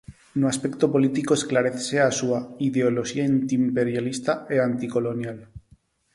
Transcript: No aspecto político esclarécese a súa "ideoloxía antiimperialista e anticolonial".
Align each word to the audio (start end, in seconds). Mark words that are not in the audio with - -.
No 0.39 0.45
aspecto 0.53 0.85
político 0.95 1.31
esclarécese 1.35 1.97
a 2.01 2.09
súa 2.19 2.39
"ideoloxía 2.69 3.23
antiimperialista 3.31 4.33
e 4.55 4.57
anticolonial". 4.69 5.39